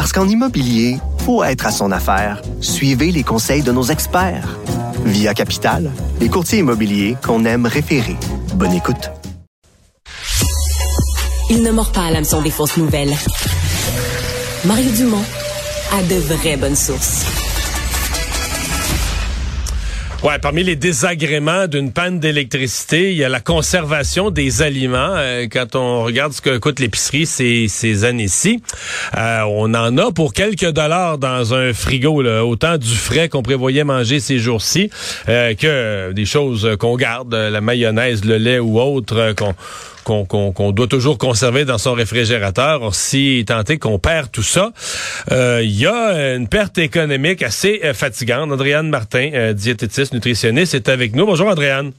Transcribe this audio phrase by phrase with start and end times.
[0.00, 0.96] Parce qu'en immobilier,
[1.26, 2.40] faut être à son affaire.
[2.62, 4.58] Suivez les conseils de nos experts.
[5.04, 8.16] Via Capital, les courtiers immobiliers qu'on aime référer.
[8.54, 9.10] Bonne écoute.
[11.50, 13.14] Il ne mord pas à l'hameçon des fausses nouvelles.
[14.64, 15.24] Mario Dumont
[15.92, 17.29] a de vraies bonnes sources.
[20.22, 25.14] Ouais, parmi les désagréments d'une panne d'électricité, il y a la conservation des aliments.
[25.16, 28.62] Euh, quand on regarde ce que coûte l'épicerie ces, ces années-ci,
[29.16, 33.82] euh, on en a pour quelques dollars dans un frigo, autant du frais qu'on prévoyait
[33.82, 34.90] manger ces jours-ci
[35.30, 39.54] euh, que des choses qu'on garde, la mayonnaise, le lait ou autre qu'on
[40.24, 42.94] qu'on doit toujours conserver dans son réfrigérateur.
[42.94, 44.72] si tant est qu'on perd tout ça,
[45.30, 48.50] euh, il y a une perte économique assez euh, fatigante.
[48.50, 51.26] Andréane Martin, euh, diététiste, nutritionniste, est avec nous.
[51.26, 51.92] Bonjour Andréane.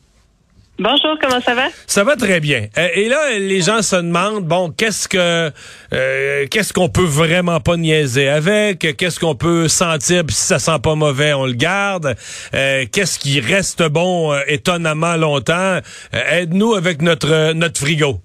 [0.84, 1.68] Bonjour, comment ça va?
[1.86, 2.66] Ça va très bien.
[2.76, 5.52] Euh, et là, les gens se demandent, bon, qu'est-ce que
[5.94, 8.98] euh, qu'est-ce qu'on peut vraiment pas niaiser avec?
[8.98, 12.16] Qu'est-ce qu'on peut sentir, si ça sent pas mauvais, on le garde?
[12.56, 15.78] Euh, qu'est-ce qui reste bon étonnamment longtemps?
[16.14, 18.20] Aide-nous avec notre notre frigo.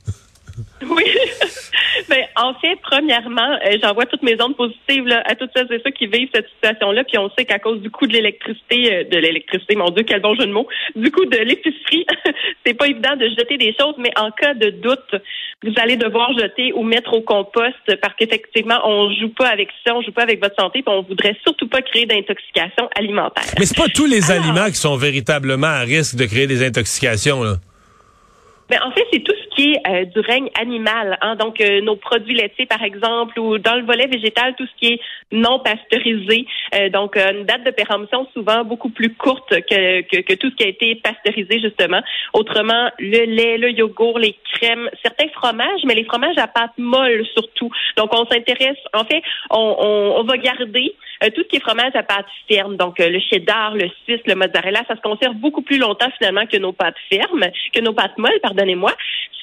[0.89, 1.16] Oui.
[2.17, 5.83] Ben, en fait, premièrement, euh, j'envoie toutes mes ondes positives là, à toutes celles et
[5.85, 7.05] ceux qui vivent cette situation-là.
[7.05, 10.23] Puis on sait qu'à cause du coût de l'électricité, euh, de l'électricité, mon Dieu, quel
[10.23, 12.07] bon jeu de mots, du coût de l'épicerie,
[12.65, 15.15] c'est pas évident de jeter des choses, mais en cas de doute,
[15.63, 19.95] vous allez devoir jeter ou mettre au compost parce qu'effectivement, on joue pas avec ça,
[19.95, 23.45] on joue pas avec votre santé, puis on voudrait surtout pas créer d'intoxication alimentaire.
[23.59, 27.43] Mais c'est pas tous les aliments qui sont véritablement à risque de créer des intoxications,
[27.43, 27.57] là.
[28.71, 31.19] Mais en fait, c'est tout euh, du règne animal.
[31.21, 31.37] Hein?
[31.37, 34.95] Donc, euh, nos produits laitiers, par exemple, ou dans le volet végétal, tout ce qui
[34.95, 35.01] est
[35.33, 36.47] non pasteurisé.
[36.75, 40.57] Euh, donc, une date de péremption souvent beaucoup plus courte que, que, que, tout ce
[40.57, 42.01] qui a été pasteurisé, justement.
[42.35, 47.25] Autrement, le lait, le yogourt, les crèmes, certains fromages, mais les fromages à pâte molle
[47.33, 47.71] surtout.
[47.97, 50.95] Donc, on s'intéresse, en fait, on, on, on va garder
[51.35, 52.77] tout ce qui est fromage à pâte ferme.
[52.77, 56.59] Donc, le cheddar, le suisse, le mozzarella, ça se conserve beaucoup plus longtemps finalement que
[56.59, 58.93] nos pâtes fermes, que nos pâtes molles, pardonnez-moi.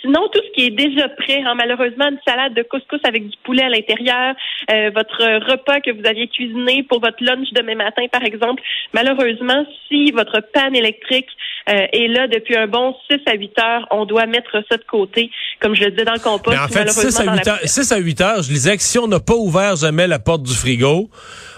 [0.03, 3.37] Sinon, tout ce qui est déjà prêt, hein, malheureusement, une salade de couscous avec du
[3.43, 4.35] poulet à l'intérieur,
[4.69, 8.61] euh, votre repas que vous aviez cuisiné pour votre lunch demain matin, par exemple,
[8.93, 11.29] malheureusement, si votre panne électrique
[11.69, 14.83] euh, est là depuis un bon 6 à 8 heures, on doit mettre ça de
[14.83, 15.31] côté,
[15.61, 16.57] comme je le dis dans le compost.
[16.57, 18.99] Mais en fait, 6 à, 8 heures, 6 à 8 heures, je disais que si
[18.99, 21.09] on n'a pas ouvert jamais la porte du frigo,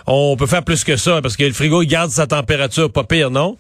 [0.06, 3.06] on peut faire plus que ça, parce que le frigo il garde sa température pas
[3.06, 3.58] pire, non?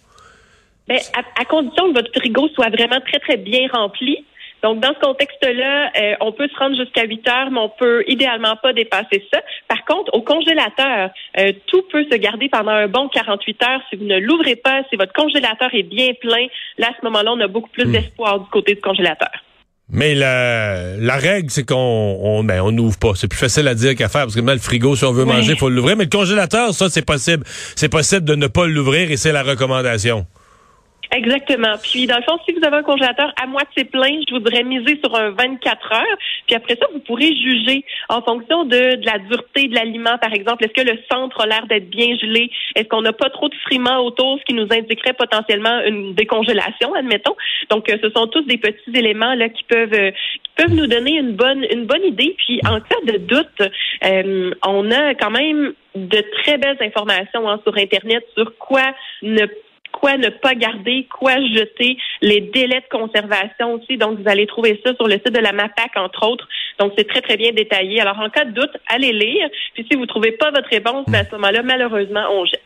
[0.87, 0.99] Ben,
[1.39, 4.23] à, condition que votre frigo soit vraiment très, très bien rempli.
[4.65, 8.03] Donc, dans ce contexte-là, euh, on peut se rendre jusqu'à 8 heures, mais on peut
[8.07, 9.39] idéalement pas dépasser ça.
[9.67, 13.81] Par contre, au congélateur, euh, tout peut se garder pendant un bon 48 heures.
[13.91, 16.47] Si vous ne l'ouvrez pas, si votre congélateur est bien plein,
[16.79, 17.91] là, à ce moment-là, on a beaucoup plus hmm.
[17.91, 19.29] d'espoir du côté du congélateur.
[19.87, 23.11] Mais la, la règle, c'est qu'on on, ben, on n'ouvre pas.
[23.13, 25.25] C'est plus facile à dire qu'à faire parce que maintenant, le frigo, si on veut
[25.25, 25.95] manger, il faut l'ouvrir.
[25.95, 27.43] Mais le congélateur, ça, c'est possible.
[27.75, 30.25] C'est possible de ne pas l'ouvrir et c'est la recommandation.
[31.11, 31.75] Exactement.
[31.81, 34.99] Puis, dans le fond, si vous avez un congélateur à moitié plein, je voudrais miser
[35.03, 36.17] sur un 24 heures.
[36.47, 40.33] Puis après ça, vous pourrez juger en fonction de, de la dureté de l'aliment, par
[40.33, 40.65] exemple.
[40.65, 42.51] Est-ce que le centre a l'air d'être bien gelé?
[42.75, 46.93] Est-ce qu'on n'a pas trop de friments autour, ce qui nous indiquerait potentiellement une décongélation,
[46.93, 47.35] admettons?
[47.69, 50.87] Donc, euh, ce sont tous des petits éléments là qui peuvent euh, qui peuvent nous
[50.87, 52.35] donner une bonne une bonne idée.
[52.37, 53.71] Puis, en cas de doute,
[54.03, 59.45] euh, on a quand même de très belles informations hein, sur Internet sur quoi ne
[59.95, 63.97] quoi ne pas garder, quoi jeter, les délais de conservation aussi.
[63.97, 66.47] Donc, vous allez trouver ça sur le site de la MAPAC, entre autres.
[66.79, 68.01] Donc, c'est très, très bien détaillé.
[68.01, 69.47] Alors, en cas de doute, allez lire.
[69.73, 72.61] Puis, si vous ne trouvez pas votre réponse, à ce moment-là, malheureusement, on jette.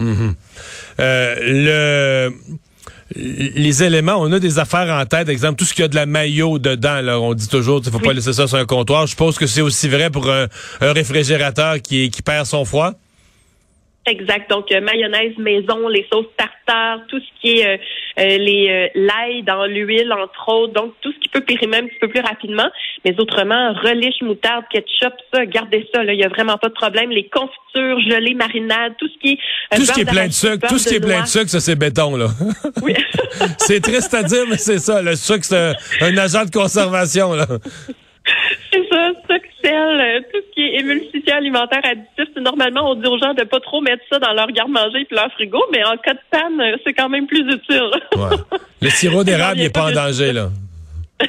[0.00, 0.34] Mm-hmm.
[1.00, 2.30] Euh, le
[3.14, 5.94] les éléments, on a des affaires en tête, exemple tout ce qu'il y a de
[5.94, 9.06] la maillot dedans, là, on dit toujours, il faut pas laisser ça sur un comptoir.
[9.06, 10.46] Je suppose que c'est aussi vrai pour un,
[10.80, 12.92] réfrigérateur qui, qui perd son froid.
[14.04, 14.50] Exact.
[14.50, 17.76] Donc euh, mayonnaise maison, les sauces tartare, tout ce qui est euh,
[18.18, 20.72] euh, les l'ail dans l'huile entre autres.
[20.72, 22.68] Donc tout ce qui peut périmer un petit peu plus rapidement.
[23.04, 26.02] Mais autrement, relish, moutarde, ketchup, ça, gardez ça.
[26.02, 27.10] Là, il y a vraiment pas de problème.
[27.10, 30.66] Les confitures, gelées, marinades, tout ce qui est tout ce qui est plein de sucre,
[30.68, 32.26] tout ce qui est plein de sucre, ça c'est béton là.
[32.82, 32.94] Oui.
[33.58, 35.00] c'est triste à dire, mais c'est ça.
[35.00, 37.46] Le sucre c'est un, agent de conservation là.
[38.72, 39.40] C'est ça, sel,
[39.72, 42.34] euh, tout ce qui est émulsifiant alimentaire additif.
[42.36, 45.30] Normalement, on dit aux gens de pas trop mettre ça dans leur garde-manger puis leur
[45.32, 47.90] frigo, mais en cas de panne, euh, c'est quand même plus utile.
[48.16, 48.36] Ouais.
[48.80, 50.48] Le sirop d'érable n'est pas en danger, là.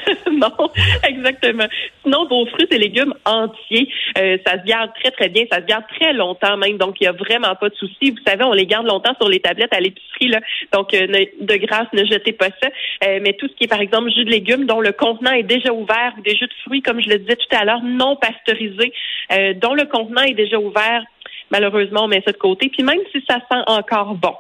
[0.32, 0.70] non,
[1.08, 1.66] exactement.
[2.04, 5.44] Sinon, vos fruits et légumes entiers, euh, ça se garde très, très bien.
[5.52, 6.78] Ça se garde très longtemps même.
[6.78, 8.12] Donc, il n'y a vraiment pas de souci.
[8.12, 10.30] Vous savez, on les garde longtemps sur les tablettes à l'épicerie.
[10.30, 10.40] Là.
[10.72, 12.70] Donc, euh, de grâce, ne jetez pas ça.
[13.06, 15.44] Euh, mais tout ce qui est, par exemple, jus de légumes dont le contenant est
[15.44, 18.16] déjà ouvert ou des jus de fruits, comme je le disais tout à l'heure, non
[18.16, 18.94] pasteurisés,
[19.62, 21.04] dont le contenant est déjà ouvert,
[21.52, 22.70] malheureusement, on met ça de côté.
[22.70, 24.36] Puis même si ça sent encore bon,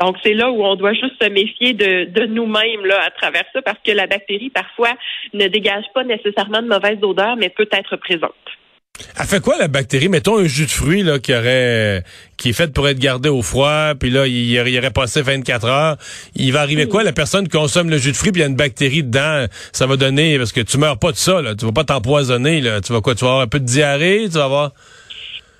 [0.00, 3.44] donc, c'est là où on doit juste se méfier de, de nous-mêmes là à travers
[3.52, 4.92] ça, parce que la bactérie, parfois,
[5.34, 8.32] ne dégage pas nécessairement de mauvaise odeur, mais peut être présente.
[9.18, 10.08] Elle fait quoi la bactérie?
[10.08, 12.02] Mettons un jus de fruits là, qui aurait
[12.36, 15.66] qui est fait pour être gardé au froid, puis là, il, il aurait passé 24
[15.66, 15.96] heures.
[16.34, 17.02] Il va arriver quoi?
[17.02, 19.86] La personne consomme le jus de fruits, puis il y a une bactérie dedans, ça
[19.86, 21.54] va donner, parce que tu meurs pas de ça, là.
[21.54, 22.80] Tu vas pas t'empoisonner, là.
[22.80, 23.14] Tu vas quoi?
[23.14, 24.72] Tu vas avoir un peu de diarrhée, tu vas avoir.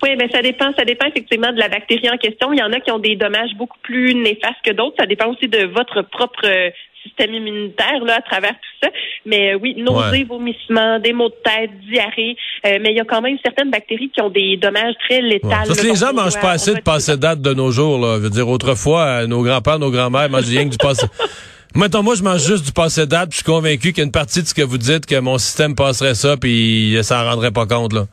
[0.01, 0.71] Oui, ben ça dépend.
[0.77, 2.53] Ça dépend effectivement de la bactérie en question.
[2.53, 4.95] Il y en a qui ont des dommages beaucoup plus néfastes que d'autres.
[4.99, 6.69] Ça dépend aussi de votre propre euh,
[7.03, 8.89] système immunitaire là à travers tout ça.
[9.25, 12.37] Mais euh, oui, nausées, vomissements, des maux de tête, diarrhée.
[12.65, 15.67] Euh, mais il y a quand même certaines bactéries qui ont des dommages très létals.
[15.67, 17.99] Parce que les gens mangent pas assez de passé date de nos jours.
[17.99, 18.17] Là.
[18.17, 21.07] Je veux dire, autrefois, nos grands-pères, nos grands-mères mangeaient rien que du passé.
[21.75, 24.05] Mettons, moi, je mange juste du passé date, puis je suis convaincu qu'il y a
[24.05, 27.29] une partie de ce que vous dites que mon système passerait ça, puis ça en
[27.29, 28.05] rendrait pas compte, là.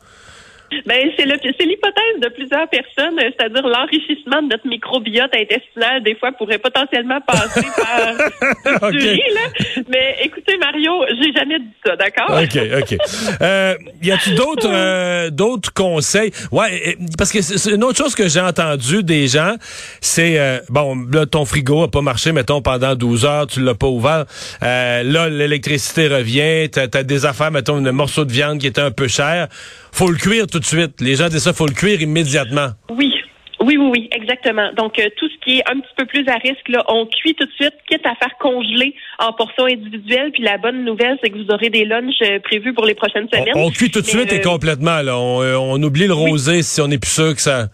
[0.85, 6.57] Ben, c'est l'hypothèse de plusieurs personnes, c'est-à-dire l'enrichissement de notre microbiote intestinal, des fois, pourrait
[6.57, 9.83] potentiellement passer par riz, là.
[9.87, 10.91] Mais écoutez, Mario,
[11.21, 12.37] j'ai jamais dit ça, d'accord?
[12.41, 12.97] OK, OK.
[13.41, 16.31] Euh, y a-tu d'autres euh, d'autres conseils?
[16.51, 19.55] Ouais, parce que c'est une autre chose que j'ai entendu des gens,
[20.01, 23.75] c'est, euh, bon, là, ton frigo a pas marché, mettons, pendant 12 heures, tu l'as
[23.75, 24.25] pas ouvert.
[24.63, 28.81] Euh, là, l'électricité revient, t'as as des affaires, mettons, un morceau de viande qui était
[28.81, 29.47] un peu cher
[29.91, 31.01] faut le cuire tout de suite.
[31.01, 32.69] Les gens disent ça, faut le cuire immédiatement.
[32.89, 33.13] Oui.
[33.59, 34.71] Oui, oui, oui, exactement.
[34.77, 37.33] Donc, euh, tout ce qui est un petit peu plus à risque, là, on cuit
[37.33, 40.31] tout de suite, quitte à faire congeler en portions individuelles.
[40.31, 43.27] Puis la bonne nouvelle, c'est que vous aurez des lunchs euh, prévus pour les prochaines
[43.29, 43.53] semaines.
[43.55, 45.01] On, cuit tout de suite et euh, complètement.
[45.01, 45.17] Là.
[45.17, 47.67] On, oublie le rosé si on n'est plus sûr que ça...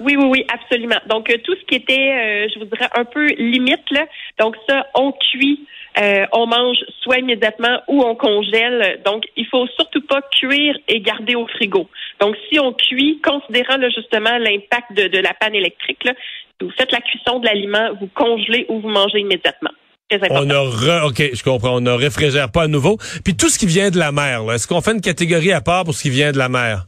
[0.00, 0.98] Oui, oui, oui, absolument.
[1.06, 4.06] Donc, tout ce qui était, je vous dirais, un peu limite, là,
[4.38, 5.66] donc ça, on cuit
[6.00, 9.00] euh, on mange soit immédiatement ou on congèle.
[9.04, 11.88] Donc, il faut surtout pas cuire et garder au frigo.
[12.20, 16.08] Donc, si on cuit, considérant justement l'impact de, la panne électrique,
[16.60, 19.70] vous faites la cuisson de l'aliment, vous congelez ou vous mangez immédiatement.
[20.30, 21.76] On a OK, je comprends.
[21.76, 22.98] On ne réfrigère pas à nouveau.
[23.24, 25.84] Puis tout ce qui vient de la mer, est-ce qu'on fait une catégorie à part
[25.84, 26.86] pour ce qui vient de la mer?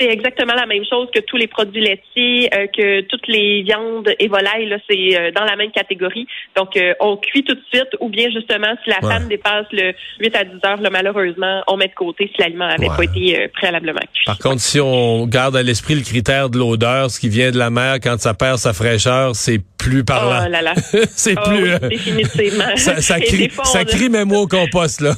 [0.00, 4.08] C'est exactement la même chose que tous les produits laitiers, euh, que toutes les viandes
[4.18, 6.26] et volailles, là, c'est euh, dans la même catégorie.
[6.56, 9.92] Donc, euh, on cuit tout de suite, ou bien justement, si la panne dépasse le
[10.20, 13.48] 8 à 10 heures, là, malheureusement, on met de côté si l'aliment avait pas été
[13.48, 14.24] préalablement cuit.
[14.26, 17.58] Par contre, si on garde à l'esprit le critère de l'odeur, ce qui vient de
[17.58, 20.44] la mer, quand ça perd sa fraîcheur, c'est plus parlant.
[20.46, 20.74] Oh là là.
[21.10, 21.88] c'est oh plus.
[21.88, 22.64] définitivement.
[22.76, 25.14] ça, ça crie, ça crie même au compost, là.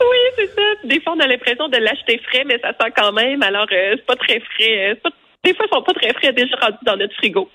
[0.00, 0.62] Oui, c'est ça.
[0.84, 3.42] Des fois, on a l'impression de l'acheter frais, mais ça sent quand même.
[3.42, 4.96] Alors, euh, c'est pas très frais.
[5.04, 5.10] Euh,
[5.44, 7.50] des fois, ils sont pas très frais déjà rendus dans notre frigo.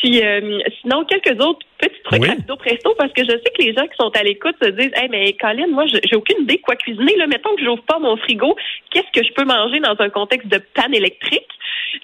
[0.00, 2.56] Puis, euh, sinon, quelques autres petits trucs oui.
[2.58, 5.08] presto, parce que je sais que les gens qui sont à l'écoute se disent, hey,
[5.08, 7.14] mais Colin, moi, j'ai aucune idée quoi cuisiner.
[7.16, 8.56] Là, mettons que j'ouvre pas mon frigo,
[8.90, 11.46] qu'est-ce que je peux manger dans un contexte de panne électrique?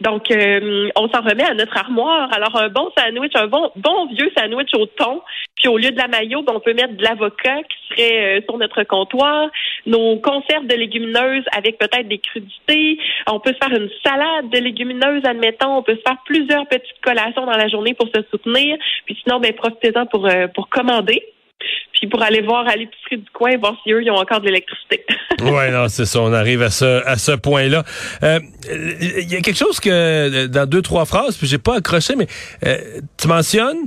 [0.00, 2.32] Donc, euh, on s'en remet à notre armoire.
[2.32, 5.22] Alors, un bon sandwich, un bon, bon vieux sandwich au thon.
[5.68, 8.58] Au lieu de la maillot, ben, on peut mettre de l'avocat qui serait euh, sur
[8.58, 9.48] notre comptoir.
[9.86, 12.98] Nos conserves de légumineuses avec peut-être des crudités.
[13.26, 15.78] On peut se faire une salade de légumineuses, admettons.
[15.78, 18.76] On peut se faire plusieurs petites collations dans la journée pour se soutenir.
[19.06, 21.22] Puis sinon, ben, profitez-en pour, euh, pour commander
[21.92, 24.46] puis pour aller voir à l'épicerie du coin, voir si eux, ils ont encore de
[24.46, 25.04] l'électricité.
[25.42, 26.20] oui, non, c'est ça.
[26.20, 27.84] On arrive à ce, à ce point-là.
[28.22, 32.16] Euh, il y a quelque chose que, dans deux, trois phrases, puis j'ai pas accroché,
[32.16, 32.26] mais
[32.66, 33.86] euh, tu mentionnes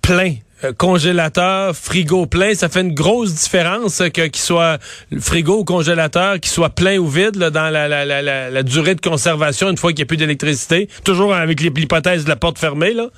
[0.00, 0.34] plein.
[0.64, 4.78] Euh, congélateur, frigo plein, ça fait une grosse différence que qu'il soit
[5.20, 9.90] frigo ou congélateur, qu'il soit plein ou vide dans la, durée de conservation une fois
[9.90, 10.88] qu'il n'y a plus d'électricité.
[11.04, 13.08] Toujours avec l'hypothèse de la porte fermée, là.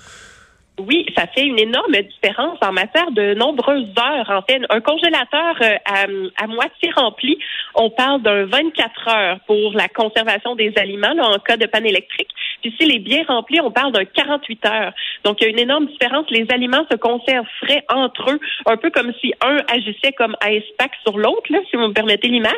[0.81, 4.29] Oui, ça fait une énorme différence en matière de nombreuses heures.
[4.29, 7.39] En fait, un congélateur euh, à, moitié rempli,
[7.77, 12.31] on parle d'un 24 heures pour la conservation des aliments en cas de panne électrique.
[12.65, 14.93] Puis s'il est bien rempli, on parle d'un 48 heures.
[15.23, 16.25] Donc, il y a une énorme différence.
[16.31, 20.65] Les aliments se conservent frais entre eux, un peu comme si un agissait comme ice
[20.79, 22.53] pack sur l'autre, là, si vous me permettez l'image.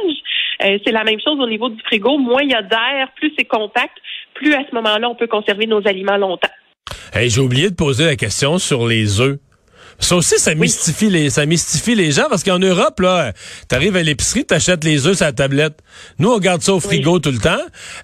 [0.63, 2.19] Euh, c'est la même chose au niveau du frigo.
[2.19, 3.97] Moins il y a d'air, plus c'est compact,
[4.35, 6.53] plus à ce moment-là, on peut conserver nos aliments longtemps.
[7.13, 9.39] Hey, j'ai oublié de poser la question sur les œufs.
[9.99, 13.33] Ça aussi, ça mystifie les, ça mystifie les gens parce qu'en Europe, là,
[13.69, 15.79] t'arrives à l'épicerie, t'achètes les œufs sur la tablette.
[16.19, 17.57] Nous, on garde ça au frigo tout le temps.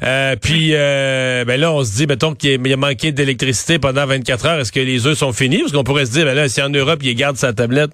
[0.02, 4.06] Euh, puis, euh, ben là, on se dit, mettons qu'il y a manqué d'électricité pendant
[4.06, 4.60] 24 heures.
[4.60, 5.60] Est-ce que les œufs sont finis?
[5.60, 7.90] Parce qu'on pourrait se dire, ben là, si en Europe, ils gardent sa tablette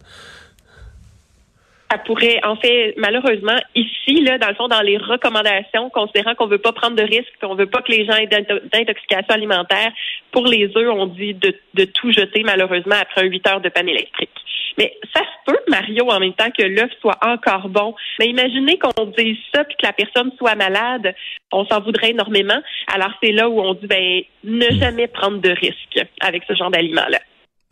[1.90, 6.46] ça pourrait, en fait, malheureusement, ici, là, dans le fond, dans les recommandations, considérant qu'on
[6.46, 9.90] veut pas prendre de risques, qu'on veut pas que les gens aient d'intoxication alimentaire,
[10.30, 13.68] pour les œufs, on dit de, de tout jeter, malheureusement, après un 8 heures de
[13.70, 14.30] panne électrique.
[14.78, 17.94] Mais ça se peut, Mario, en même temps que l'œuf soit encore bon.
[18.20, 21.14] Mais imaginez qu'on dise ça puis que la personne soit malade,
[21.50, 22.60] on s'en voudrait énormément.
[22.86, 24.80] Alors c'est là où on dit ben ne hmm.
[24.80, 27.18] jamais prendre de risques avec ce genre d'aliments-là.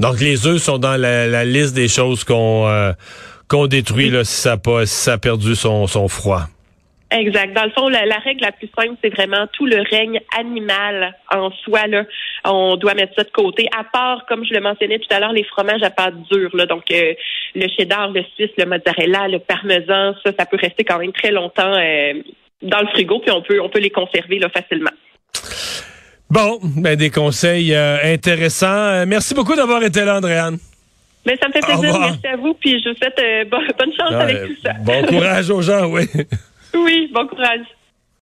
[0.01, 2.93] Donc les œufs sont dans la, liste des choses qu'on euh,
[3.49, 6.47] qu'on détruit là, si ça si ça a perdu son, son froid.
[7.11, 7.55] Exact.
[7.55, 11.51] Dans le fond, la, règle la plus simple, c'est vraiment tout le règne animal en
[11.65, 11.87] soi.
[11.87, 12.05] Là,
[12.45, 13.69] on doit mettre ça de côté.
[13.77, 16.51] À part, comme je le mentionnais tout à l'heure, les fromages à pâte dure.
[16.55, 17.15] Là, donc, euh,
[17.55, 21.31] le cheddar, le suisse, le mozzarella, le parmesan, ça, ça peut rester quand même très
[21.31, 22.15] longtemps euh,
[22.63, 24.91] dans le frigo, puis on peut, on peut les conserver là, facilement.
[26.29, 29.07] Bon, ben des conseils euh, intéressants.
[29.07, 30.59] Merci beaucoup d'avoir été là, Andréane.
[31.27, 31.99] Mais ça me fait plaisir.
[31.99, 32.55] Merci à vous.
[32.55, 34.73] Puis je vous souhaite bonne chance avec tout ça.
[34.81, 36.05] Bon courage aux gens, oui.
[36.75, 37.65] Oui, bon courage.